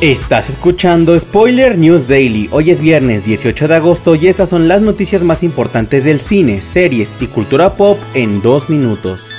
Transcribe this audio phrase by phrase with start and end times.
[0.00, 2.48] Estás escuchando Spoiler News Daily.
[2.52, 6.62] Hoy es viernes 18 de agosto y estas son las noticias más importantes del cine,
[6.62, 9.34] series y cultura pop en dos minutos.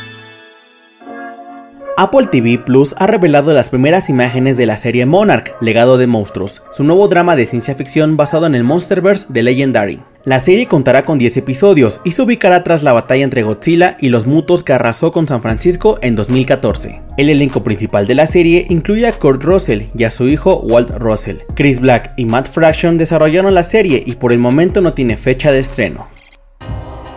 [2.02, 6.64] Apple TV Plus ha revelado las primeras imágenes de la serie Monarch, Legado de Monstruos,
[6.72, 10.00] su nuevo drama de ciencia ficción basado en el Monsterverse de Legendary.
[10.24, 14.10] La serie contará con 10 episodios y se ubicará tras la batalla entre Godzilla y
[14.10, 17.04] los mutos que arrasó con San Francisco en 2014.
[17.18, 20.90] El elenco principal de la serie incluye a Kurt Russell y a su hijo Walt
[20.98, 21.38] Russell.
[21.54, 25.52] Chris Black y Matt Fraction desarrollaron la serie y por el momento no tiene fecha
[25.52, 26.08] de estreno.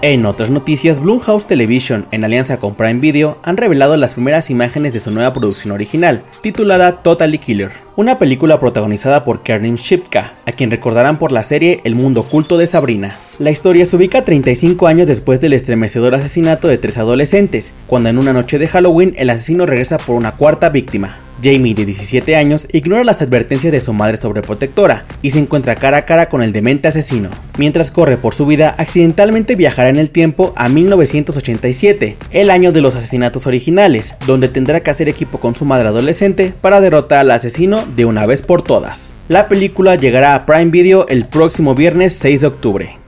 [0.07, 4.93] En otras noticias, Blumhouse Television, en alianza con Prime Video, han revelado las primeras imágenes
[4.93, 10.53] de su nueva producción original, titulada Totally Killer, una película protagonizada por Kernim Shipka, a
[10.53, 13.17] quien recordarán por la serie El mundo oculto de Sabrina.
[13.39, 18.19] La historia se ubica 35 años después del estremecedor asesinato de tres adolescentes, cuando en
[18.19, 22.67] una noche de Halloween el asesino regresa por una cuarta víctima, Jamie, de 17 años,
[22.73, 26.53] ignora las advertencias de su madre sobreprotectora y se encuentra cara a cara con el
[26.53, 27.31] demente asesino.
[27.59, 32.81] Mientras corre por su vida, accidentalmente viajará en el tiempo a 1987, el año de
[32.81, 37.31] los asesinatos originales, donde tendrá que hacer equipo con su madre adolescente para derrotar al
[37.31, 39.15] asesino de una vez por todas.
[39.29, 43.04] La película llegará a Prime Video el próximo viernes 6 de octubre.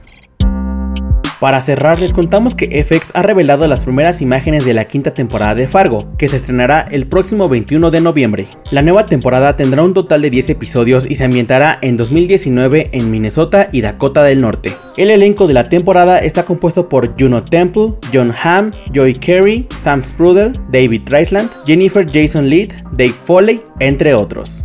[1.41, 5.55] Para cerrar, les contamos que FX ha revelado las primeras imágenes de la quinta temporada
[5.55, 8.47] de Fargo, que se estrenará el próximo 21 de noviembre.
[8.70, 13.11] La nueva temporada tendrá un total de 10 episodios y se ambientará en 2019 en
[13.11, 14.73] Minnesota y Dakota del Norte.
[14.97, 20.03] El elenco de la temporada está compuesto por Juno Temple, John Hamm, Joy Carey, Sam
[20.03, 24.65] Sprudel, David Treisland, Jennifer Jason Leigh, Dave Foley, entre otros.